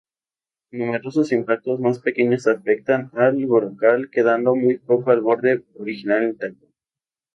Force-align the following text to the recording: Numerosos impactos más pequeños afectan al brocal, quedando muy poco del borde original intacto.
Numerosos 0.71 1.31
impactos 1.31 1.79
más 1.79 1.99
pequeños 1.99 2.47
afectan 2.47 3.11
al 3.13 3.45
brocal, 3.45 4.09
quedando 4.09 4.55
muy 4.55 4.79
poco 4.79 5.11
del 5.11 5.21
borde 5.21 5.63
original 5.75 6.23
intacto. 6.23 6.65